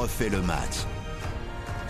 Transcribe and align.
refait 0.00 0.30
le 0.30 0.40
match. 0.40 0.86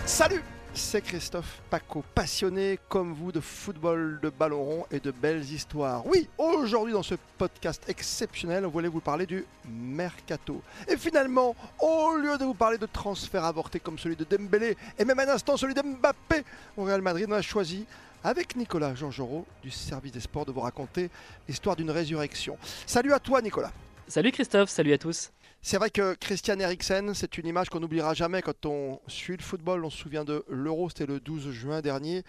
Salut 0.05 0.43
c'est 0.73 1.01
Christophe 1.01 1.61
Paco, 1.69 2.01
passionné 2.15 2.79
comme 2.87 3.13
vous 3.13 3.33
de 3.33 3.41
football, 3.41 4.19
de 4.21 4.29
ballon 4.29 4.63
rond 4.63 4.85
et 4.89 5.01
de 5.01 5.11
belles 5.11 5.43
histoires. 5.43 6.05
Oui, 6.05 6.29
aujourd'hui 6.37 6.93
dans 6.93 7.03
ce 7.03 7.15
podcast 7.37 7.83
exceptionnel, 7.89 8.65
on 8.65 8.69
voulait 8.69 8.87
vous 8.87 9.01
parler 9.01 9.25
du 9.25 9.45
mercato. 9.69 10.61
Et 10.87 10.95
finalement, 10.95 11.57
au 11.79 12.15
lieu 12.15 12.37
de 12.37 12.45
vous 12.45 12.53
parler 12.53 12.77
de 12.77 12.85
transferts 12.85 13.43
avortés 13.43 13.81
comme 13.81 13.99
celui 13.99 14.15
de 14.15 14.23
Dembélé 14.23 14.77
et 14.97 15.03
même 15.03 15.19
un 15.19 15.27
instant 15.27 15.57
celui 15.57 15.73
de 15.73 15.81
Mbappé 15.81 16.45
au 16.77 16.85
Real 16.85 17.01
Madrid, 17.01 17.27
on 17.29 17.33
a 17.33 17.41
choisi 17.41 17.85
avec 18.23 18.55
Nicolas 18.55 18.95
Georgerot 18.95 19.45
du 19.61 19.71
service 19.71 20.13
des 20.13 20.21
sports 20.21 20.45
de 20.45 20.53
vous 20.53 20.61
raconter 20.61 21.09
l'histoire 21.49 21.75
d'une 21.75 21.91
résurrection. 21.91 22.57
Salut 22.85 23.11
à 23.11 23.19
toi 23.19 23.41
Nicolas. 23.41 23.73
Salut 24.07 24.31
Christophe, 24.31 24.69
salut 24.69 24.93
à 24.93 24.97
tous. 24.97 25.31
C'est 25.63 25.77
vrai 25.77 25.91
que 25.91 26.15
Christian 26.15 26.57
Eriksen, 26.57 27.13
c'est 27.13 27.37
une 27.37 27.45
image 27.45 27.69
qu'on 27.69 27.81
n'oubliera 27.81 28.15
jamais 28.15 28.41
quand 28.41 28.65
on 28.65 28.99
suit 29.07 29.37
le 29.37 29.43
football. 29.43 29.85
On 29.85 29.91
se 29.91 29.97
souvient 29.97 30.25
de 30.25 30.43
l'Euro, 30.49 30.89
c'était 30.89 31.05
le 31.05 31.19
12 31.19 31.51
juin 31.51 31.81
dernier. 31.81 32.23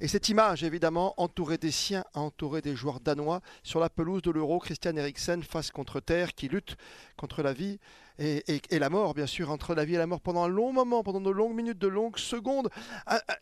Et 0.00 0.06
cette 0.06 0.28
image, 0.28 0.62
évidemment, 0.62 1.12
entourée 1.16 1.58
des 1.58 1.72
siens, 1.72 2.04
entourée 2.14 2.62
des 2.62 2.76
joueurs 2.76 3.00
danois, 3.00 3.40
sur 3.64 3.80
la 3.80 3.90
pelouse 3.90 4.22
de 4.22 4.30
l'Euro, 4.30 4.60
Christian 4.60 4.94
Eriksen 4.94 5.42
face 5.42 5.72
contre 5.72 5.98
terre, 5.98 6.34
qui 6.34 6.46
lutte 6.46 6.76
contre 7.16 7.42
la 7.42 7.52
vie 7.52 7.80
et, 8.18 8.78
la 8.78 8.90
mort, 8.90 9.14
bien 9.14 9.26
sûr, 9.26 9.50
entre 9.50 9.74
la 9.74 9.84
vie 9.84 9.94
et 9.94 9.98
la 9.98 10.06
mort 10.06 10.20
pendant 10.20 10.42
un 10.42 10.48
long 10.48 10.72
moment, 10.72 11.02
pendant 11.02 11.20
de 11.20 11.30
longues 11.30 11.54
minutes, 11.54 11.78
de 11.78 11.86
longues 11.86 12.18
secondes, 12.18 12.68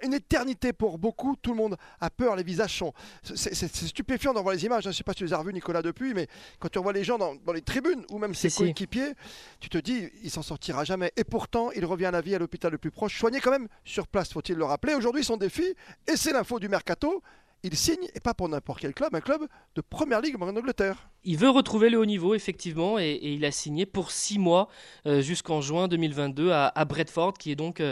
une 0.02 0.14
éternité 0.14 0.72
pour 0.72 0.98
beaucoup. 0.98 1.36
Tout 1.36 1.50
le 1.50 1.56
monde 1.56 1.76
a 2.00 2.10
peur, 2.10 2.36
les 2.36 2.42
visages 2.42 2.76
sont. 2.78 2.92
C'est 3.22 3.74
stupéfiant 3.74 4.34
d'en 4.34 4.42
voir 4.42 4.54
les 4.54 4.64
images. 4.64 4.86
Hein. 4.86 4.90
Je 4.90 4.96
ne 4.96 4.98
sais 4.98 5.04
pas 5.04 5.12
si 5.12 5.18
tu 5.18 5.24
les 5.24 5.32
as 5.32 5.38
revues, 5.38 5.52
Nicolas, 5.52 5.82
depuis, 5.82 6.14
mais 6.14 6.28
quand 6.58 6.68
tu 6.68 6.78
revois 6.78 6.92
les 6.92 7.04
gens 7.04 7.18
dans, 7.18 7.34
les 7.52 7.62
tribunes 7.62 8.04
ou 8.10 8.18
même 8.18 8.34
ses 8.34 8.50
coéquipiers, 8.50 9.14
tu 9.60 9.68
te 9.68 9.78
dis, 9.78 10.08
il 10.22 10.30
s'en 10.30 10.42
sortira 10.42 10.84
jamais. 10.84 11.12
Et 11.16 11.24
pourtant, 11.24 11.70
il 11.72 11.84
revient 11.84 12.06
à 12.06 12.10
la 12.10 12.20
vie 12.20 12.34
à 12.34 12.38
l'hôpital 12.38 12.72
le 12.72 12.78
plus 12.78 12.90
proche, 12.90 13.18
soigné 13.18 13.40
quand 13.40 13.50
même 13.50 13.68
sur 13.84 14.06
place, 14.06 14.32
faut-il 14.32 14.56
le 14.56 14.64
rappeler. 14.64 14.94
Aujourd'hui, 14.94 15.24
son 15.24 15.36
défi, 15.36 15.74
et 16.06 16.16
c'est 16.16 16.32
l'info 16.32 16.58
du 16.58 16.68
mercato, 16.68 17.22
il 17.66 17.76
signe, 17.76 18.08
et 18.14 18.20
pas 18.20 18.32
pour 18.32 18.48
n'importe 18.48 18.80
quel 18.80 18.94
club, 18.94 19.14
un 19.14 19.20
club 19.20 19.42
de 19.74 19.80
première 19.80 20.20
ligue 20.20 20.40
en 20.40 20.48
Angleterre. 20.48 21.08
Il 21.24 21.36
veut 21.36 21.50
retrouver 21.50 21.90
le 21.90 21.98
haut 21.98 22.06
niveau, 22.06 22.34
effectivement, 22.34 22.98
et, 22.98 23.18
il 23.20 23.44
a 23.44 23.50
signé 23.50 23.86
pour 23.86 24.12
six 24.12 24.38
mois 24.38 24.68
euh, 25.06 25.20
jusqu'en 25.20 25.60
juin 25.60 25.88
2022 25.88 26.52
à, 26.52 26.68
à, 26.68 26.84
Bradford, 26.84 27.34
qui 27.34 27.50
est 27.50 27.56
donc 27.56 27.82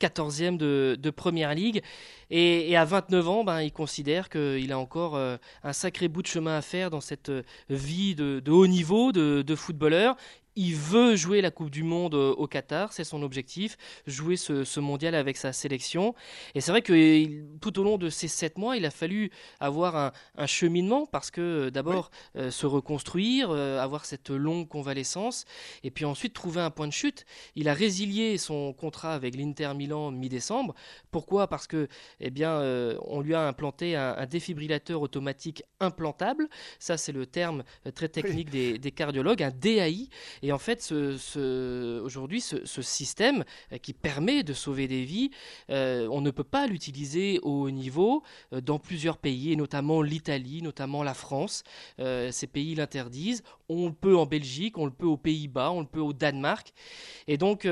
14e 0.00 0.58
euh, 0.62 0.96
de, 0.96 1.10
première 1.10 1.52
ligue. 1.54 1.82
Et, 2.30 2.76
à 2.76 2.84
29 2.84 3.28
ans, 3.28 3.44
ben, 3.44 3.60
il 3.60 3.72
considère 3.72 4.28
qu'il 4.28 4.70
a 4.70 4.78
encore 4.78 5.16
euh, 5.16 5.36
un 5.64 5.72
sacré 5.72 6.06
bout 6.06 6.22
de 6.22 6.28
chemin 6.28 6.56
à 6.56 6.62
faire 6.62 6.90
dans 6.90 7.00
cette 7.00 7.32
vie 7.68 8.14
de, 8.14 8.40
haut 8.48 8.68
niveau 8.68 9.10
de, 9.10 9.42
de 9.42 9.54
footballeur 9.56 10.16
il 10.56 10.76
veut 10.76 11.16
jouer 11.16 11.40
la 11.40 11.50
Coupe 11.50 11.70
du 11.70 11.82
Monde 11.82 12.14
euh, 12.14 12.32
au 12.32 12.46
Qatar, 12.46 12.92
c'est 12.92 13.04
son 13.04 13.22
objectif, 13.22 13.76
jouer 14.06 14.36
ce, 14.36 14.80
mondial 14.80 15.14
avec 15.14 15.36
sa 15.36 15.52
sélection. 15.52 16.14
Et 16.54 16.60
c'est 16.60 16.70
vrai 16.70 16.82
que 16.82 17.58
tout 17.58 17.78
au 17.78 17.82
long 17.82 17.98
de 17.98 18.08
ces 18.08 18.28
sept 18.28 18.58
mois, 18.58 18.76
il 18.76 18.84
a 18.84 18.90
fallu 18.90 19.30
avoir 19.60 20.12
un, 20.36 20.46
cheminement 20.46 21.06
parce 21.06 21.30
que 21.30 21.40
euh, 21.40 21.70
d'abord 21.70 22.10
euh, 22.36 22.50
se 22.50 22.66
reconstruire, 22.66 23.50
avoir 23.50 24.04
cette 24.04 24.30
longue 24.30 24.68
convalescence, 24.68 25.44
et 25.82 25.90
puis 25.90 26.04
ensuite 26.04 26.34
trouver 26.34 26.60
un 26.60 26.70
point 26.70 26.86
de 26.86 26.92
chute. 26.92 27.24
Il 27.56 27.68
a 27.68 27.74
résilié 27.74 28.38
son 28.38 28.72
contrat 28.72 29.14
avec 29.14 29.36
l'Inter 29.36 29.72
Milan 29.74 30.10
mi-décembre. 30.10 30.74
Pourquoi? 31.10 31.48
Parce 31.48 31.66
que, 31.66 31.88
eh 32.20 32.30
bien, 32.30 32.60
on 33.02 33.20
lui 33.20 33.34
a 33.34 33.46
implanté 33.46 33.96
un, 33.96 34.26
défibrillateur 34.26 35.00
automatique 35.02 35.62
implantable. 35.80 36.48
Ça, 36.78 36.96
c'est 36.96 37.12
le 37.12 37.26
terme 37.26 37.64
très 37.94 38.08
technique 38.08 38.50
des, 38.50 38.78
des 38.78 38.92
cardiologues, 38.92 39.42
un 39.42 39.50
DAI. 39.50 40.08
Et 40.44 40.52
en 40.52 40.58
fait, 40.58 40.92
aujourd'hui, 40.92 42.42
ce, 42.42 42.82
système 42.82 43.44
euh, 43.72 43.78
qui 43.78 43.94
permet 43.94 44.42
de 44.42 44.52
sauver 44.52 44.86
des 44.86 45.04
vies, 45.04 45.30
euh, 45.70 46.06
on 46.10 46.20
ne 46.20 46.30
peut 46.30 46.44
pas 46.44 46.66
l'utiliser 46.66 47.38
au 47.40 47.62
haut 47.62 47.70
niveau 47.70 48.22
euh, 48.52 48.60
dans 48.60 48.78
plusieurs 48.78 49.16
pays, 49.16 49.52
et 49.52 49.56
notamment 49.56 50.02
l'Italie, 50.02 50.60
notamment 50.60 51.02
la 51.02 51.14
France. 51.14 51.64
ces 51.98 52.46
pays 52.46 52.74
l'interdisent. 52.74 53.42
On 53.68 53.86
le 53.86 53.94
peut 53.94 54.16
en 54.16 54.26
Belgique, 54.26 54.76
on 54.76 54.84
le 54.84 54.90
peut 54.90 55.06
aux 55.06 55.16
Pays-Bas, 55.16 55.70
on 55.70 55.80
le 55.80 55.86
peut 55.86 56.00
au 56.00 56.12
Danemark. 56.12 56.72
Et 57.26 57.38
donc, 57.38 57.66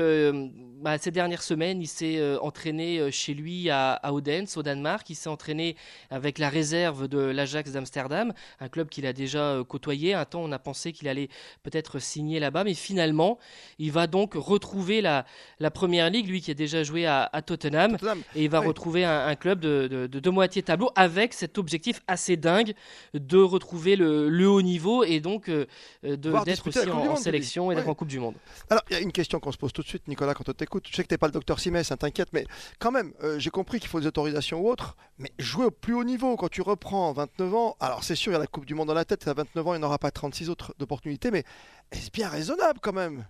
bah, 0.81 0.97
ces 0.97 1.11
dernières 1.11 1.43
semaines, 1.43 1.81
il 1.81 1.87
s'est 1.87 2.37
entraîné 2.37 3.11
chez 3.11 3.35
lui 3.35 3.69
à, 3.69 3.93
à, 3.93 4.13
Odense, 4.13 4.57
au 4.57 4.63
Danemark. 4.63 5.07
Il 5.11 5.15
s'est 5.15 5.29
entraîné 5.29 5.75
avec 6.09 6.39
la 6.39 6.49
réserve 6.49 7.07
de 7.07 7.19
l'Ajax 7.19 7.71
d'Amsterdam, 7.71 8.33
un 8.59 8.69
club 8.69 8.89
qu'il 8.89 9.05
a 9.05 9.13
déjà 9.13 9.59
côtoyé. 9.67 10.15
Un 10.15 10.25
temps, 10.25 10.41
on 10.41 10.51
a 10.51 10.59
pensé 10.59 10.91
qu'il 10.91 11.07
allait 11.07 11.29
peut-être 11.61 11.99
signer 11.99 12.39
là-bas 12.39 12.63
mais 12.63 12.73
finalement, 12.73 13.37
il 13.79 13.91
va 13.91 14.07
donc 14.07 14.33
retrouver 14.35 15.01
la, 15.01 15.25
la 15.59 15.71
première 15.71 16.09
ligue, 16.09 16.27
lui 16.27 16.41
qui 16.41 16.51
a 16.51 16.53
déjà 16.53 16.83
joué 16.83 17.05
à, 17.05 17.29
Tottenham, 17.45 17.97
et 18.35 18.43
il 18.43 18.49
va 18.49 18.59
retrouver 18.59 19.03
un, 19.05 19.35
club 19.35 19.59
de, 19.59 20.07
de, 20.07 20.29
moitié 20.29 20.63
tableau 20.63 20.89
avec 20.95 21.33
cet 21.33 21.57
objectif 21.57 22.01
assez 22.07 22.37
dingue 22.37 22.73
de 23.13 23.37
retrouver 23.37 23.95
le, 23.95 24.29
le 24.29 24.49
haut 24.49 24.61
niveau 24.61 25.03
et 25.03 25.19
donc 25.19 25.49
euh, 25.49 25.65
d'être 26.01 26.67
aussi 26.67 26.89
en, 26.89 27.15
sélection 27.15 27.71
et 27.71 27.75
d'être 27.75 27.87
en 27.87 27.95
Coupe 27.95 28.07
du 28.07 28.19
Monde. 28.19 28.35
Alors, 28.69 28.83
il 28.89 28.93
y 28.93 28.95
a 28.95 28.99
une 28.99 29.11
question 29.11 29.39
qu'on 29.39 29.51
se 29.51 29.57
pose 29.57 29.73
tout 29.73 29.81
de 29.81 29.87
suite, 29.87 30.07
Nicolas, 30.07 30.33
quand 30.33 30.49
on 30.49 30.53
t'écoute. 30.53 30.87
Je 30.89 30.95
sais 30.95 31.03
que 31.03 31.07
tu 31.07 31.13
n'es 31.13 31.17
pas 31.17 31.27
le 31.27 31.33
docteur 31.33 31.59
Simès, 31.59 31.87
ça 31.87 31.97
t'inquiète, 31.97 32.29
mais 32.33 32.45
quand 32.79 32.91
même, 32.91 33.13
euh, 33.23 33.39
j'ai 33.39 33.49
compris 33.49 33.79
qu'il 33.79 33.89
faut 33.89 33.99
des 33.99 34.07
autorisations 34.07 34.61
ou 34.61 34.69
autres, 34.69 34.95
mais 35.17 35.31
jouer 35.39 35.65
au 35.65 35.71
plus 35.71 35.93
haut 35.93 36.03
niveau 36.03 36.35
quand 36.35 36.49
tu 36.49 36.61
reprends 36.61 37.11
29 37.13 37.55
ans, 37.55 37.77
alors 37.79 38.03
c'est 38.03 38.15
sûr, 38.15 38.31
il 38.31 38.35
y 38.35 38.37
a 38.37 38.39
la 38.39 38.47
Coupe 38.47 38.65
du 38.65 38.75
Monde 38.75 38.87
dans 38.87 38.93
la 38.93 39.05
tête, 39.05 39.27
à 39.27 39.33
29 39.33 39.67
ans, 39.67 39.73
il 39.75 39.79
n'y 39.79 39.85
aura 39.85 39.99
pas 39.99 40.11
36 40.11 40.49
autres 40.49 40.73
d'opportunités, 40.77 41.31
mais 41.31 41.43
est-ce 41.91 42.09
bien 42.11 42.27
raisonnable 42.27 42.79
quand 42.81 42.93
même? 42.93 43.25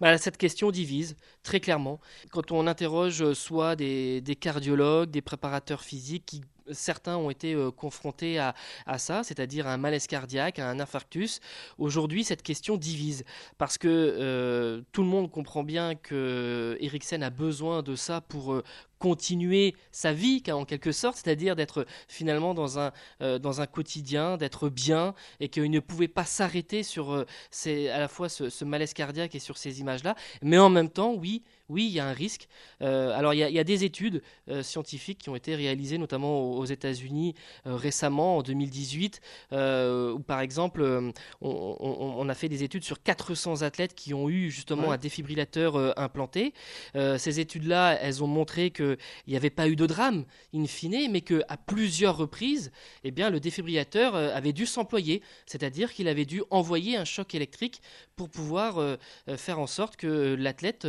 Bah, 0.00 0.18
Cette 0.18 0.36
question 0.36 0.70
divise 0.70 1.16
très 1.42 1.60
clairement. 1.60 2.00
Quand 2.30 2.50
on 2.52 2.66
interroge 2.66 3.32
soit 3.32 3.76
des, 3.76 4.22
cardiologues, 4.40 5.10
des 5.10 5.22
préparateurs 5.22 5.82
physiques 5.82 6.26
qui 6.26 6.42
certains 6.72 7.16
ont 7.16 7.30
été 7.30 7.54
euh, 7.54 7.70
confrontés 7.70 8.38
à, 8.38 8.54
ça, 8.98 9.22
c'est-à-dire 9.22 9.66
un 9.66 9.76
malaise 9.76 10.06
cardiaque, 10.06 10.58
à 10.58 10.68
un 10.68 10.80
infarctus. 10.80 11.40
Aujourd'hui, 11.78 12.24
cette 12.24 12.42
question 12.42 12.76
divise 12.76 13.24
parce 13.58 13.78
que 13.78 13.88
euh, 13.88 14.82
tout 14.92 15.02
le 15.02 15.08
monde 15.08 15.30
comprend 15.30 15.62
bien 15.62 15.94
que 15.94 16.76
Eriksen 16.80 17.22
a 17.22 17.30
besoin 17.30 17.82
de 17.82 17.96
ça 17.96 18.20
pour 18.20 18.52
euh, 18.52 18.64
continuer 18.98 19.74
sa 19.92 20.12
vie 20.12 20.42
en 20.50 20.64
quelque 20.64 20.92
sorte, 20.92 21.16
c'est-à-dire 21.16 21.56
d'être 21.56 21.86
finalement 22.08 22.54
dans 22.54 22.78
un, 22.78 22.92
euh, 23.22 23.38
dans 23.38 23.60
un 23.60 23.66
quotidien, 23.66 24.36
d'être 24.36 24.68
bien 24.68 25.14
et 25.40 25.48
qu'il 25.48 25.70
ne 25.70 25.80
pouvait 25.80 26.08
pas 26.08 26.24
s'arrêter 26.24 26.82
sur 26.82 27.12
euh, 27.12 27.26
à 27.66 27.98
la 27.98 28.08
fois 28.08 28.28
ce, 28.28 28.64
malaise 28.64 28.92
cardiaque 28.92 29.34
et 29.34 29.38
sur 29.38 29.56
ces 29.56 29.80
images-là. 29.80 30.14
Mais 30.42 30.58
en 30.58 30.68
même 30.68 30.90
temps, 30.90 31.14
oui, 31.14 31.42
oui, 31.68 31.86
il 31.86 31.92
y 31.92 32.00
a 32.00 32.06
un 32.06 32.12
risque. 32.12 32.48
Euh, 32.82 33.10
alors 33.16 33.34
il 33.34 33.38
y, 33.38 33.58
a, 33.58 33.64
des 33.64 33.84
études 33.84 34.22
scientifiques 34.62 35.18
qui 35.18 35.28
ont 35.28 35.36
été 35.36 35.54
réalisées 35.54 35.98
notamment 35.98 36.52
aux, 36.52 36.64
États-Unis 36.64 37.34
récemment, 37.66 38.38
en 38.38 38.42
2018, 38.42 39.20
où 39.52 40.18
par 40.20 40.40
exemple 40.40 41.12
on, 41.42 42.28
a 42.28 42.34
fait 42.34 42.48
des 42.48 42.62
études 42.62 42.84
sur 42.84 43.02
400 43.02 43.60
athlètes 43.62 43.94
qui 43.94 44.14
ont 44.14 44.30
eu 44.30 44.50
justement 44.50 44.92
un 44.92 44.96
défibrillateur 44.96 45.98
implanté. 45.98 46.54
ces 46.94 47.40
études-là, 47.40 47.98
elles 48.00 48.24
ont 48.24 48.26
montré 48.26 48.70
que 48.70 48.87
il 49.26 49.30
n'y 49.30 49.36
avait 49.36 49.50
pas 49.50 49.68
eu 49.68 49.76
de 49.76 49.86
drame 49.86 50.24
in 50.54 50.66
fine, 50.66 51.10
mais 51.10 51.20
qu'à 51.20 51.56
plusieurs 51.66 52.16
reprises, 52.16 52.70
eh 53.04 53.10
bien, 53.10 53.30
le 53.30 53.40
défibrillateur 53.40 54.14
euh, 54.14 54.34
avait 54.34 54.52
dû 54.52 54.66
s'employer, 54.66 55.22
c'est-à-dire 55.46 55.92
qu'il 55.92 56.08
avait 56.08 56.24
dû 56.24 56.42
envoyer 56.50 56.96
un 56.96 57.04
choc 57.04 57.34
électrique 57.34 57.80
pour 58.16 58.28
pouvoir 58.28 58.78
euh, 58.78 58.96
euh, 59.28 59.36
faire 59.36 59.58
en 59.58 59.66
sorte 59.66 59.96
que 59.96 60.34
l'athlète 60.38 60.86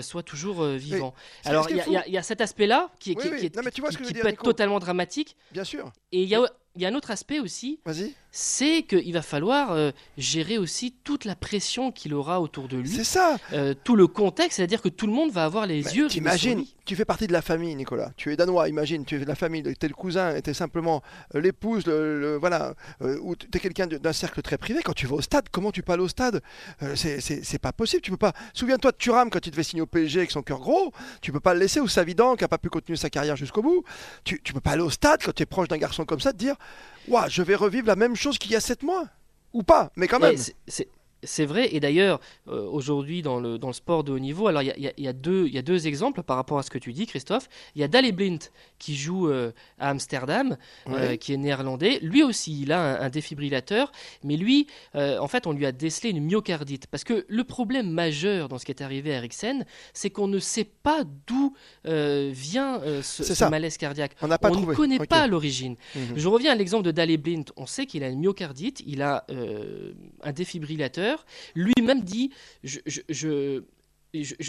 soit 0.00 0.22
toujours 0.22 0.64
vivant. 0.64 1.14
Alors 1.44 1.68
il 1.70 1.76
y, 2.06 2.18
a 2.18 2.22
cet 2.22 2.40
aspect-là 2.40 2.90
qui, 2.98 3.14
qui, 3.14 3.28
peut 3.50 4.28
être 4.28 4.42
totalement 4.42 4.78
dramatique. 4.78 5.36
Bien 5.52 5.64
sûr. 5.64 5.92
Et 6.12 6.22
il 6.22 6.28
y 6.28 6.34
a 6.34 6.46
il 6.74 6.80
y 6.80 6.86
a 6.86 6.88
un 6.88 6.94
autre 6.94 7.10
aspect 7.10 7.38
aussi, 7.38 7.78
c'est 8.30 8.82
qu'il 8.82 9.12
va 9.12 9.20
falloir 9.20 9.72
euh, 9.72 9.90
gérer 10.16 10.56
aussi 10.56 10.94
toute 11.04 11.26
la 11.26 11.36
pression 11.36 11.92
qu'il 11.92 12.14
aura 12.14 12.40
autour 12.40 12.66
de 12.68 12.78
lui. 12.78 12.88
C'est 12.88 13.04
ça. 13.04 13.36
Euh, 13.52 13.74
tout 13.84 13.94
le 13.94 14.06
contexte, 14.06 14.56
c'est-à-dire 14.56 14.80
que 14.80 14.88
tout 14.88 15.06
le 15.06 15.12
monde 15.12 15.30
va 15.30 15.44
avoir 15.44 15.66
les 15.66 15.96
yeux. 15.96 16.08
Imagine, 16.16 16.64
tu 16.84 16.96
fais 16.96 17.04
partie 17.04 17.26
de 17.26 17.32
la 17.32 17.42
famille, 17.42 17.74
Nicolas. 17.74 18.10
Tu 18.16 18.32
es 18.32 18.36
danois, 18.36 18.68
imagine, 18.68 19.04
tu 19.04 19.16
es 19.16 19.18
de 19.20 19.24
la 19.24 19.34
famille, 19.34 19.62
tu 19.62 19.70
es 19.70 19.88
le 19.88 19.94
cousin, 19.94 20.40
tu 20.40 20.50
es 20.50 20.54
simplement 20.54 21.02
euh, 21.34 21.40
l'épouse, 21.40 21.86
le, 21.86 22.36
voilà, 22.40 22.74
ou 23.00 23.36
tu 23.36 23.46
es 23.52 23.60
quelqu'un 23.60 23.86
d'un 23.86 24.12
cercle 24.12 24.42
très 24.42 24.58
privé. 24.58 24.80
Quand 24.82 24.92
tu 24.92 25.06
vas 25.06 25.16
au 25.16 25.20
stade, 25.20 25.46
comment 25.50 25.70
tu 25.70 25.82
peux 25.82 25.92
aller 25.92 26.02
au 26.02 26.08
stade? 26.08 26.42
C'est 26.94 27.60
pas 27.60 27.72
possible. 27.72 28.02
Tu 28.02 28.10
peux 28.10 28.16
pas. 28.16 28.32
Souviens-toi 28.54 28.92
de 28.92 28.96
Thuram 28.96 29.30
quand 29.30 29.46
il 29.46 29.50
devait 29.50 29.62
signer 29.62 29.82
au 29.82 29.86
PSG 29.86 30.20
avec 30.20 30.30
son 30.30 30.42
cœur 30.42 30.60
gros. 30.60 30.92
Tu 31.20 31.32
peux 31.32 31.40
pas 31.40 31.54
le 31.54 31.60
laisser, 31.60 31.80
ou 31.80 31.88
Savidan 31.88 32.36
qui 32.36 32.44
a 32.44 32.48
pas 32.48 32.58
pu 32.58 32.68
continuer 32.68 32.96
sa 32.96 33.10
carrière 33.10 33.36
jusqu'au 33.36 33.62
bout. 33.62 33.84
Tu, 34.24 34.40
tu 34.42 34.52
peux 34.52 34.60
pas 34.60 34.72
aller 34.72 34.82
au 34.82 34.90
stade 34.90 35.20
quand 35.24 35.32
tu 35.32 35.42
es 35.42 35.46
proche 35.46 35.68
d'un 35.68 35.78
garçon 35.78 36.04
comme 36.04 36.20
ça, 36.20 36.32
te 36.32 36.38
dire 36.38 36.56
je 37.28 37.42
vais 37.42 37.54
revivre 37.54 37.86
la 37.86 37.96
même 37.96 38.16
chose 38.16 38.38
qu'il 38.38 38.52
y 38.52 38.56
a 38.56 38.60
7 38.60 38.82
mois. 38.82 39.06
Ou 39.52 39.62
pas, 39.62 39.92
mais 39.96 40.08
quand 40.08 40.18
même. 40.18 40.36
C'est 41.24 41.46
vrai, 41.46 41.68
et 41.72 41.78
d'ailleurs, 41.78 42.20
euh, 42.48 42.66
aujourd'hui, 42.68 43.22
dans 43.22 43.38
le, 43.38 43.56
dans 43.56 43.68
le 43.68 43.72
sport 43.72 44.02
de 44.02 44.10
haut 44.10 44.18
niveau, 44.18 44.48
alors 44.48 44.62
il 44.62 44.72
y, 44.76 45.02
y, 45.02 45.08
a 45.08 45.12
deux, 45.12 45.46
y 45.46 45.58
a 45.58 45.62
deux 45.62 45.86
exemples 45.86 46.24
par 46.24 46.36
rapport 46.36 46.58
à 46.58 46.64
ce 46.64 46.70
que 46.70 46.78
tu 46.78 46.92
dis, 46.92 47.06
Christophe. 47.06 47.48
Il 47.76 47.80
y 47.80 47.84
a 47.84 47.88
Dale 47.88 48.10
Blint 48.10 48.38
qui 48.80 48.96
joue 48.96 49.28
euh, 49.28 49.52
à 49.78 49.90
Amsterdam, 49.90 50.56
euh, 50.88 51.16
qui 51.16 51.32
est 51.32 51.36
néerlandais. 51.36 52.00
Lui 52.02 52.24
aussi, 52.24 52.62
il 52.62 52.72
a 52.72 53.00
un, 53.00 53.08
défibrillateur, 53.08 53.92
mais 54.24 54.36
lui, 54.36 54.66
en 54.94 55.28
fait, 55.28 55.46
on 55.46 55.52
lui 55.52 55.66
a 55.66 55.72
décelé 55.72 56.10
une 56.10 56.24
myocardite. 56.24 56.86
Parce 56.88 57.04
que 57.04 57.24
le 57.28 57.44
problème 57.44 57.90
majeur 57.90 58.48
dans 58.48 58.58
ce 58.58 58.64
qui 58.64 58.72
est 58.72 58.82
arrivé 58.82 59.12
à 59.12 59.18
Eriksen, 59.18 59.64
c'est 59.92 60.10
qu'on 60.10 60.28
ne 60.28 60.38
sait 60.38 60.64
pas 60.64 61.04
d'où 61.26 61.54
vient 61.84 62.80
ce, 63.02 63.48
malaise 63.48 63.76
cardiaque. 63.76 64.16
On, 64.22 64.28
pas 64.28 64.50
ne 64.50 64.74
connaît 64.74 64.98
pas 64.98 65.26
l'origine. 65.26 65.76
Mhm. 65.94 66.14
Je 66.16 66.28
reviens 66.28 66.52
à 66.52 66.54
l'exemple 66.54 66.84
de 66.84 66.90
Dale 66.90 67.16
Blint. 67.18 67.44
On 67.56 67.66
sait 67.66 67.86
qu'il 67.86 68.02
a 68.02 68.08
une 68.08 68.20
myocardite, 68.20 68.82
il 68.86 69.02
a 69.02 69.26
un 70.22 70.32
défibrillateur 70.32 71.11
lui-même 71.54 72.02
dit 72.02 72.30
je, 72.62 73.62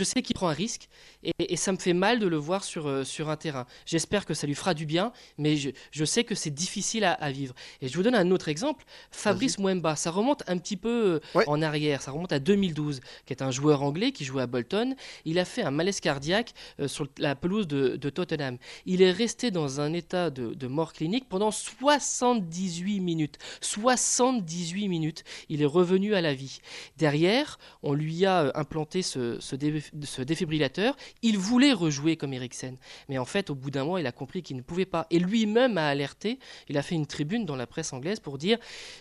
sais 0.04 0.21
qu'il 0.21 0.36
prend 0.36 0.50
un 0.50 0.54
risque 0.54 0.89
et, 1.24 1.56
ça 1.56 1.71
me 1.71 1.77
fait 1.77 1.94
mal 1.94 2.19
de 2.19 2.27
le 2.27 2.36
voir 2.38 2.63
sur, 2.63 2.88
euh, 2.88 3.04
sur 3.04 3.30
un 3.30 3.38
terrain. 3.38 3.65
J'espère 3.86 4.25
que 4.25 4.33
ça 4.33 4.48
lui 4.48 4.56
fera 4.56 4.74
du 4.74 4.86
bien, 4.86 5.13
mais 5.38 5.56
je, 5.56 6.06
sais 6.06 6.24
que 6.24 6.36
c'est 6.36 6.50
difficile 6.50 7.06
à, 7.06 7.31
vivre. 7.31 7.56
Et 7.81 7.88
je 7.88 7.95
vous 7.95 8.04
donne 8.04 8.15
un 8.15 8.31
autre 8.31 8.50
exemple. 8.50 8.83
Fabrice 9.12 9.57
Mwemba, 9.57 9.95
ça 9.95 10.12
remonte 10.12 10.44
un 10.48 10.57
petit 10.57 10.75
peu 10.75 11.21
euh, 11.36 11.44
en 11.48 11.62
arrière, 11.62 12.01
ça 12.01 12.12
remonte 12.12 12.33
à 12.33 12.39
2012, 12.39 13.00
qui 13.25 13.33
est 13.33 13.42
un 13.42 13.51
joueur 13.51 13.83
anglais 13.83 14.12
qui 14.12 14.25
jouait 14.25 14.42
à 14.42 14.48
Bolton. 14.48 14.95
Il 15.25 15.39
a 15.39 15.45
fait 15.45 15.63
un 15.63 15.71
malaise 15.71 16.01
cardiaque 16.01 16.54
euh, 16.80 16.88
sur 16.88 17.07
la 17.18 17.36
pelouse 17.36 17.68
de, 17.68 18.09
Tottenham. 18.09 18.57
Il 18.86 19.01
est 19.01 19.12
resté 19.12 19.50
dans 19.50 19.80
un 19.80 19.94
état 19.94 20.30
de, 20.30 20.68
mort 20.68 20.94
clinique 20.94 21.30
pendant 21.30 21.51
78 21.51 23.00
minutes. 23.00 23.38
78 23.62 24.88
minutes. 24.88 25.24
Il 25.50 25.62
est 25.62 25.66
revenu 25.66 26.16
à 26.16 26.21
la 26.21 26.33
vie. 26.33 26.59
Derrière, 26.98 27.59
on 27.81 27.94
lui 27.94 28.25
a 28.25 28.51
implanté 28.56 29.01
ce 29.01 29.24
ce, 29.39 29.53
défibrillateur, 29.58 30.96
il 31.22 31.38
voulait 31.38 31.74
rejouer 31.74 32.18
comme 32.18 32.34
Eriksen. 32.34 32.78
Mais 33.10 33.18
en 33.18 33.26
fait, 33.26 33.50
au 33.50 33.56
bout 33.56 33.72
d'un 33.72 33.86
mois, 33.86 34.00
il 34.00 34.08
a 34.08 34.12
compris 34.12 34.44
qu'il 34.44 34.56
ne 34.56 34.62
pouvait 34.62 34.86
pas. 34.86 35.08
Et 35.10 35.20
lui-même 35.20 35.78
a 35.78 35.88
alerté, 35.88 36.40
il 36.70 36.78
a 36.78 36.82
fait 36.82 36.96
une 36.96 37.06
tribune 37.06 37.46
dans 37.46 37.56
la 37.56 37.68
presse 37.68 37.94
anglaise 37.94 38.20
pour 38.20 38.38
dire 38.38 38.58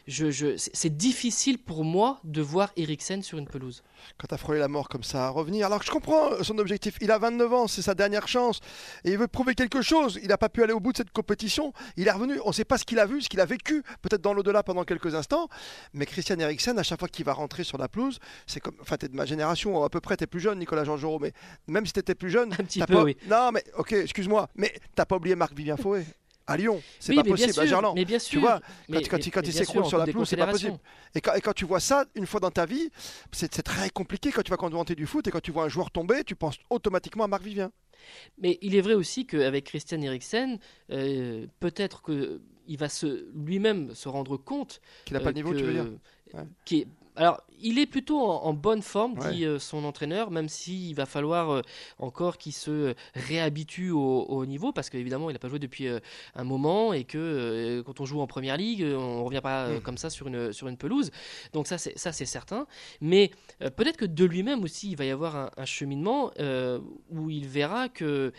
c'est 0.07 0.97
difficile 0.97 1.59
pour 1.59 1.85
moi 1.85 2.21
de 2.25 2.43
voir 2.43 2.73
Eriksen 2.77 3.23
sur 3.23 3.39
une 3.39 3.47
pelouse. 3.47 3.83
Quand 4.19 4.27
tu 4.27 4.35
as 4.35 4.39
frôlé 4.39 4.59
la 4.59 4.69
mort 4.69 4.89
comme 4.89 5.05
ça 5.05 5.27
à 5.27 5.29
revenir, 5.29 5.67
alors 5.67 5.79
que 5.79 5.87
je 5.87 5.91
comprends 5.91 6.43
son 6.43 6.59
objectif, 6.59 6.97
il 7.01 7.11
a 7.11 7.19
29 7.19 7.53
ans, 7.53 7.67
c'est 7.69 7.83
sa 7.83 7.95
dernière 7.95 8.29
chance, 8.29 8.61
et 9.05 9.13
il 9.13 9.19
veut 9.19 9.29
prouver 9.29 9.55
quelque 9.55 9.83
chose, 9.83 10.19
il 10.23 10.29
n'a 10.29 10.39
pas 10.39 10.49
pu 10.49 10.63
aller 10.63 10.73
au 10.73 10.81
bout 10.81 10.93
de 10.93 10.97
cette 10.97 11.13
compétition, 11.13 11.73
il 11.97 12.09
est 12.09 12.11
revenu, 12.11 12.41
on 12.45 12.49
ne 12.49 12.53
sait 12.53 12.65
pas 12.65 12.79
ce 12.79 12.85
qu'il 12.85 12.99
a 12.99 13.07
vu, 13.07 13.23
ce 13.23 13.29
qu'il 13.29 13.41
a 13.41 13.45
vécu, 13.45 13.83
peut-être 14.03 14.21
dans 14.21 14.35
l'au-delà 14.35 14.63
pendant 14.63 14.85
quelques 14.85 15.15
instants, 15.15 15.49
mais 15.93 16.07
Christian 16.07 16.39
Eriksen, 16.39 16.79
à 16.79 16.83
chaque 16.83 16.99
fois 16.99 17.09
qu'il 17.09 17.25
va 17.25 17.33
rentrer 17.33 17.65
sur 17.65 17.79
la 17.79 17.89
pelouse, 17.89 18.19
c'est 18.47 18.61
comme, 18.61 18.75
enfin 18.81 18.97
tu 18.97 19.07
es 19.07 19.09
de 19.09 19.17
ma 19.17 19.25
génération, 19.25 19.83
à 19.85 19.89
peu 19.89 20.01
près, 20.01 20.17
tu 20.17 20.25
es 20.25 20.27
plus 20.27 20.41
jeune, 20.43 20.59
Nicolas 20.59 20.85
Jean-Jean, 20.85 21.19
mais 21.19 21.33
même 21.67 21.87
si 21.87 21.93
tu 21.93 22.01
étais 22.01 22.15
plus 22.15 22.31
jeune. 22.31 22.53
Un 22.53 22.65
petit 22.65 22.81
peu, 22.81 23.03
oui. 23.03 23.17
Non, 23.29 23.51
mais 23.53 23.65
ok, 23.77 23.93
excuse-moi, 23.93 24.49
mais 24.55 24.73
t'as 24.95 25.07
pas 25.07 25.17
oublié 25.17 25.35
Marc-Vivien 25.35 25.77
Fouet 25.77 26.05
à 26.47 26.57
Lyon, 26.57 26.83
c'est 26.99 27.15
pas 27.15 27.23
possible 27.23 27.59
à 27.59 27.67
Gerland. 27.67 27.95
Mais 27.95 28.05
bien 28.05 28.19
sûr. 28.19 28.31
Tu 28.31 28.39
vois, 28.39 28.61
quand, 28.91 29.17
quand, 29.17 29.47
il 29.47 29.53
s'écroule 29.53 29.85
sur 29.85 29.99
la 29.99 30.07
pelouse, 30.07 30.29
c'est 30.29 30.37
pas 30.37 30.47
possible. 30.47 30.79
Et 31.15 31.21
quand, 31.21 31.35
et 31.35 31.41
quand, 31.41 31.53
tu 31.53 31.65
vois 31.65 31.81
ça 31.81 32.05
une 32.15 32.27
fois 32.27 32.41
dans 32.41 32.51
ta 32.51 32.67
vie, 32.67 32.91
c'est 33.31 33.49
très 33.63 33.91
compliqué 33.91 34.33
quand 34.33 34.43
tu 34.43 34.51
vas 34.51 34.57
commenter 34.57 34.95
du 34.95 35.07
foot 35.07 35.27
et 35.27 35.31
quand 35.31 35.41
tu 35.41 35.53
vois 35.53 35.65
un 35.65 35.69
joueur 35.69 35.91
tomber, 35.91 36.25
tu 36.25 36.35
penses 36.35 36.57
automatiquement 36.71 37.25
à 37.25 37.29
Marc 37.29 37.43
Vivien. 37.43 37.71
Mais 38.39 38.59
il 38.63 38.75
est 38.75 38.81
vrai 38.81 38.95
aussi 38.95 39.27
qu'avec 39.27 39.65
Christian 39.65 40.01
Eriksen, 40.01 40.59
euh, 40.91 41.47
peut-être 41.61 42.03
qu'il 42.03 42.79
va 42.79 42.89
se, 42.89 43.29
lui-même 43.35 43.95
se 43.95 44.09
rendre 44.09 44.37
compte 44.37 44.81
qu'il 45.05 45.15
n'a 45.15 45.21
pas 45.21 45.31
le 45.31 45.35
niveau, 45.35 45.55
tu 45.55 45.63
veux 45.63 45.73
dire 45.73 45.87
ouais. 46.35 46.87
Alors, 47.15 47.43
il 47.63 47.79
est 47.79 47.87
plutôt 47.87 48.21
en, 48.21 48.53
bonne 48.53 48.83
forme, 48.83 49.15
dit 49.31 49.45
euh, 49.45 49.59
son 49.59 49.85
entraîneur, 49.85 50.31
même 50.31 50.49
s'il 50.49 50.95
va 50.95 51.07
falloir 51.07 51.51
euh, 51.51 51.63
encore 51.99 52.39
qu'il 52.39 52.53
se 52.53 52.95
réhabitue 53.15 53.91
au, 53.91 54.47
niveau, 54.47 54.73
parce 54.73 54.91
qu'évidemment, 54.91 55.31
il 55.31 55.33
n'a 55.33 55.39
pas 55.39 55.49
joué 55.49 55.59
depuis 55.59 55.87
euh, 55.87 56.01
un 56.35 56.45
moment 56.45 56.93
et 56.93 57.05
que 57.05 57.83
quand 57.87 58.01
on 58.01 58.05
joue 58.05 58.21
en 58.21 58.27
première 58.27 58.57
ligue, 58.57 58.83
on 58.83 59.19
ne 59.21 59.25
revient 59.25 59.41
pas 59.43 59.69
mm. 59.69 59.81
comme 59.81 59.99
ça 59.99 60.11
sur 60.11 60.27
une, 60.27 60.53
sur 60.53 60.69
une 60.69 60.77
pelouse. 60.77 61.11
Donc, 61.53 61.67
ça, 61.67 61.79
c'est, 61.79 61.99
ça, 61.99 62.13
c'est 62.13 62.27
certain. 62.27 62.67
Mais 63.01 63.31
peut-être 63.59 63.97
que 63.97 64.05
de 64.05 64.25
lui-même 64.25 64.63
aussi, 64.65 64.91
il 64.91 64.97
va 64.97 65.05
y 65.05 65.11
avoir 65.11 65.51
un, 65.57 65.65
cheminement 65.65 66.33
où 67.11 67.31
il 67.31 67.47
verra 67.47 67.89
que 67.89 68.33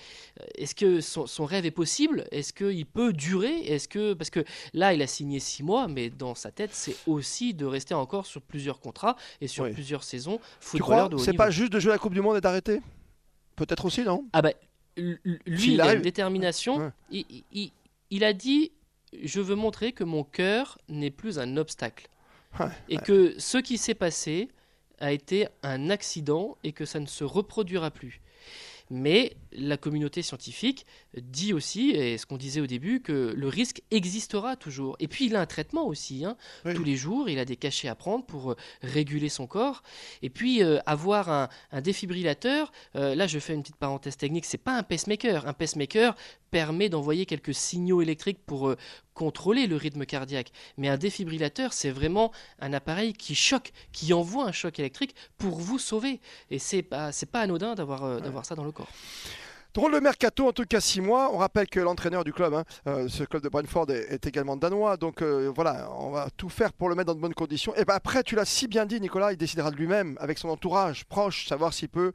est-ce 0.56 0.76
que 0.76 1.00
son, 1.00 1.26
son, 1.26 1.46
rêve 1.46 1.66
est 1.66 1.72
possible? 1.72 2.26
Est-ce 2.32 2.52
qu'il 2.52 2.86
peut 2.86 3.14
durer? 3.14 3.60
Est-ce 3.62 3.88
que 3.88 4.14
Parce 4.14 4.30
que 4.30 4.44
là, 4.74 4.94
il 4.94 5.02
a 5.02 5.08
signé 5.08 5.40
six 5.40 5.64
mois, 5.64 5.88
mais 5.88 6.10
dans 6.10 6.36
sa 6.36 6.52
tête, 6.52 6.72
c'est 6.74 6.96
aussi 7.08 7.54
de 7.54 7.66
rester 7.66 7.94
encore 7.94 8.26
sur 8.26 8.42
plusieurs 8.42 8.63
contrats 8.72 9.16
et 9.42 9.48
sur 9.48 9.70
plusieurs 9.72 10.04
saisons. 10.04 10.40
Tu 10.72 10.80
crois 10.80 11.10
C'est 11.18 11.34
pas 11.34 11.50
juste 11.50 11.74
de 11.74 11.80
jouer 11.80 11.92
la 11.92 11.98
Coupe 11.98 12.14
du 12.14 12.22
Monde 12.22 12.38
et 12.38 12.42
d'arrêter? 12.42 12.82
Peut-être 13.56 13.86
aussi, 13.86 14.04
non? 14.04 14.26
Ah 14.34 14.42
bah, 14.42 14.52
lui, 14.98 15.18
il, 15.74 15.82
a 15.82 15.94
une 15.94 16.02
détermination. 16.02 16.92
Il, 17.12 18.24
a 18.24 18.34
dit 18.34 18.72
Je 19.22 19.42
veux 19.42 19.56
montrer 19.56 19.92
que 19.92 20.04
mon 20.04 20.24
cœur 20.24 20.78
n'est 20.90 21.12
plus 21.12 21.40
un 21.40 21.58
obstacle. 21.58 22.08
et 22.90 22.98
que 22.98 23.36
ce 23.40 23.58
qui 23.58 23.78
s'est 23.78 23.96
passé 23.96 24.50
a 25.00 25.12
été 25.12 25.48
un 25.64 25.90
accident 25.90 26.58
et 26.64 26.72
que 26.72 26.86
ça 26.86 27.00
ne 27.00 27.08
se 27.08 27.24
reproduira 27.24 27.92
plus. 27.92 28.22
Mais 28.96 29.38
la 29.52 29.76
communauté 29.76 30.22
scientifique 30.22 30.86
dit 31.18 31.52
aussi, 31.52 31.90
et 31.90 32.20
ce 32.20 32.28
qu'on 32.28 32.38
disait 32.38 32.62
au 32.62 32.68
début, 32.68 33.02
que 33.02 33.34
le 33.36 33.48
risque 33.48 33.82
existera 33.90 34.56
toujours. 34.56 34.96
Et 35.00 35.08
puis 35.08 35.26
il 35.26 35.36
a 35.36 35.42
un 35.42 35.48
traitement 35.48 35.88
aussi. 35.88 36.24
Hein. 36.26 36.38
Tous 36.76 36.84
les 36.84 36.96
jours, 36.96 37.28
il 37.28 37.40
a 37.40 37.46
des 37.46 37.56
cachets 37.56 37.88
à 37.88 37.96
prendre 37.96 38.24
pour 38.24 38.52
euh, 38.52 38.56
réguler 38.84 39.30
son 39.30 39.48
corps. 39.48 39.82
Et 40.22 40.30
puis 40.30 40.62
euh, 40.62 40.78
avoir 40.86 41.30
un, 41.30 41.50
défibrillateur, 41.82 42.72
euh, 42.96 43.16
là 43.16 43.26
je 43.26 43.40
fais 43.40 43.56
une 43.56 43.64
petite 43.64 43.78
parenthèse 43.78 44.16
technique, 44.16 44.46
c'est 44.46 44.60
pas 44.60 44.78
un 44.78 44.84
pacemaker. 44.84 45.48
Un 45.48 45.54
pacemaker 45.54 46.16
permet 46.54 46.88
d'envoyer 46.88 47.26
quelques 47.26 47.56
signaux 47.56 48.04
électriques 48.04 48.46
pour 48.46 48.76
contrôler 49.16 49.66
le 49.66 49.76
rythme 49.76 50.06
cardiaque. 50.06 50.52
Mais 50.78 50.88
un 50.88 50.98
défibrillateur, 50.98 51.74
c'est 51.74 51.90
vraiment 51.90 52.32
un 52.60 52.74
appareil 52.74 53.14
qui 53.14 53.34
choque, 53.34 53.74
qui 53.92 54.14
envoie 54.14 54.46
un 54.46 54.52
choc 54.52 54.78
électrique 54.78 55.16
pour 55.40 55.60
vous 55.60 55.80
sauver. 55.80 56.22
Et 56.52 56.60
c'est 56.60 56.84
pas, 56.84 57.12
c'est 57.12 57.26
pas 57.26 57.42
anodin 57.42 57.74
d'avoir, 57.74 58.22
d'avoir 58.22 58.46
ça 58.46 58.54
dans 58.54 58.66
le 58.66 58.72
corps. 58.72 58.90
Drôle 59.74 59.92
de 59.94 60.00
mercato, 60.00 60.48
en 60.48 60.52
tout 60.52 60.66
cas 60.66 60.80
six 60.80 61.02
mois. 61.02 61.32
On 61.34 61.38
rappelle 61.38 61.68
que 61.68 61.80
l'entraîneur 61.80 62.24
du 62.24 62.32
club, 62.32 62.54
hein, 62.54 62.64
euh, 62.86 63.08
ce 63.08 63.24
club 63.24 63.42
de 63.42 63.50
Brentford, 63.50 63.90
est, 63.90 64.24
également 64.28 64.56
danois. 64.56 64.98
Donc 64.98 65.24
euh, 65.24 65.52
voilà, 65.56 65.90
on 65.98 66.12
va 66.12 66.28
tout 66.38 66.50
faire 66.50 66.74
pour 66.74 66.90
le 66.90 66.96
mettre 66.96 67.08
dans 67.08 67.16
de 67.16 67.20
bonnes 67.20 67.34
conditions. 67.34 67.74
Et 67.76 67.84
ben 67.84 67.96
après, 67.96 68.22
tu 68.22 68.36
l'as 68.36 68.46
si 68.46 68.68
bien 68.68 68.86
dit, 68.86 69.02
Nicolas, 69.02 69.32
il 69.32 69.38
décidera 69.38 69.72
de 69.72 69.76
lui-même, 69.76 70.16
avec 70.20 70.38
son 70.38 70.50
entourage 70.50 71.06
proche, 71.06 71.48
savoir 71.48 71.74
s'il 71.74 71.90
peut 71.90 72.12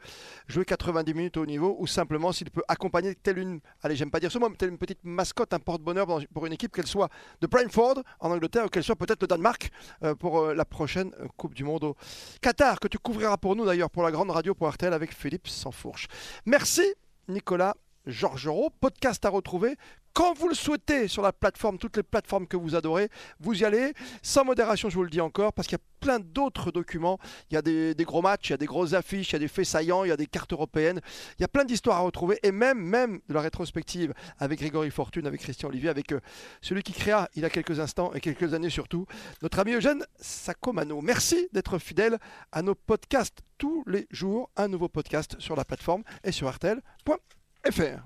jouer 0.47 0.65
90 0.65 1.15
minutes 1.15 1.37
au 1.37 1.47
niveau 1.47 1.75
ou 1.81 1.89
simplement 1.89 2.31
s'il 2.31 2.49
peut 2.49 2.63
accompagner 2.69 3.17
telle 3.17 3.39
une, 3.39 3.59
allez, 3.83 3.97
j'aime 3.97 4.13
pas 4.13 4.21
dire 4.21 4.31
ce 4.31 4.39
mot, 4.39 4.49
mais 4.49 4.55
telle 4.55 4.69
une 4.69 4.79
petite 4.79 5.01
mascotte, 5.03 5.53
un 5.53 5.59
porte-bonheur 5.59 6.07
pour 6.33 6.47
une 6.47 6.53
équipe, 6.53 6.73
qu'elle 6.73 6.87
soit 6.87 7.09
de 7.41 7.49
Brentford 7.49 8.05
en 8.21 8.31
Angleterre 8.31 8.67
ou 8.67 8.69
qu'elle 8.69 8.85
soit 8.85 8.95
peut-être 8.95 9.23
de 9.23 9.27
Danemark 9.27 9.69
euh, 10.05 10.15
pour 10.15 10.47
la 10.47 10.65
prochaine 10.65 11.11
Coupe 11.37 11.55
du 11.55 11.65
Monde 11.65 11.83
au 11.83 11.97
Qatar, 12.41 12.79
que 12.79 12.87
tu 12.87 12.99
couvriras 12.99 13.37
pour 13.37 13.57
nous 13.57 13.65
d'ailleurs 13.67 13.91
pour 13.91 14.05
la 14.05 14.13
grande 14.13 14.31
radio 14.31 14.55
pour 14.55 14.69
RTL 14.69 14.93
avec 14.93 15.13
Philippe 15.13 15.49
Sansfourche. 15.49 16.07
Merci 16.47 16.95
Nicolas 17.29 17.75
Georgerot. 18.09 18.71
Podcast 18.81 19.25
à 19.25 19.29
retrouver 19.29 19.77
quand 20.19 20.35
vous 20.35 20.49
le 20.49 20.55
souhaitez 20.57 21.07
sur 21.07 21.23
la 21.23 21.33
plateforme, 21.33 21.79
toutes 21.79 21.97
les 21.97 22.03
plateformes 22.03 22.49
que 22.49 22.57
vous 22.57 22.75
adorez, 22.75 23.09
vous 23.39 23.63
y 23.63 23.65
allez, 23.65 23.93
sans 24.21 24.45
modération, 24.45 24.91
je 24.91 24.97
vous 24.97 25.05
le 25.05 25.11
dis 25.11 25.21
encore, 25.21 25.53
parce 25.53 25.69
qu'il 25.69 25.79
y 25.79 25.81
a 25.81 25.85
plein 26.01 26.19
d'autres 26.19 26.73
documents. 26.73 27.21
Il 27.51 27.55
y 27.55 27.57
a 27.57 27.63
des, 27.63 27.95
gros 28.01 28.21
matchs, 28.21 28.49
il 28.49 28.51
y 28.51 28.55
a 28.55 28.57
des 28.57 28.67
grosses 28.67 28.95
affiches, 28.95 29.31
il 29.31 29.35
y 29.35 29.37
a 29.37 29.39
des 29.39 29.47
faits 29.47 29.67
saillants, 29.67 30.03
il 30.03 30.09
y 30.09 30.11
a 30.11 30.17
des 30.17 30.27
cartes 30.27 30.53
européennes. 30.53 31.01
Il 31.39 31.43
y 31.43 31.45
a 31.45 31.49
plein 31.49 31.65
d'histoires 31.65 31.99
à 31.99 32.01
retrouver, 32.01 32.41
et 32.43 32.51
même, 32.51 32.81
même 32.81 33.21
de 33.29 33.35
la 33.35 33.41
rétrospective 33.41 34.13
avec 34.39 34.59
Grégory 34.59 34.91
Fortune, 34.91 35.25
avec 35.25 35.41
Christian 35.41 35.69
Olivier, 35.69 35.89
avec 35.89 36.11
euh, 36.11 36.19
celui 36.63 36.83
qui 36.83 36.93
créa 36.93 37.29
il 37.37 37.43
y 37.43 37.45
a 37.45 37.51
quelques 37.51 37.79
instants 37.79 38.13
et 38.13 38.21
quelques 38.21 38.55
années 38.55 38.71
surtout, 38.71 39.07
notre 39.43 39.61
ami 39.61 39.75
Eugène 39.75 40.05
Sacomano. 40.19 41.01
Merci 41.01 41.49
d'être 41.53 41.79
fidèle 41.79 42.19
à 42.51 42.63
nos 42.63 42.75
podcasts 42.75 43.39
tous 43.57 43.85
les 43.87 44.09
jours. 44.11 44.51
Un 44.57 44.67
nouveau 44.67 44.89
podcast 44.89 45.37
sur 45.39 45.55
la 45.55 45.65
plateforme 45.65 46.03
et 46.25 46.33
sur 46.33 46.49
fr. 47.71 48.03